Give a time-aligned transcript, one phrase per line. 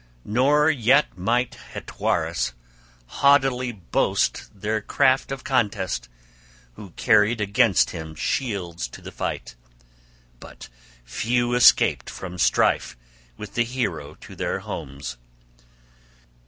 [0.25, 2.53] Nor yet might Hetwaras {31b}
[3.17, 6.09] haughtily boast their craft of contest,
[6.73, 9.53] who carried against him shields to the fight:
[10.39, 10.69] but
[11.05, 12.97] few escaped from strife
[13.37, 15.17] with the hero to seek their homes!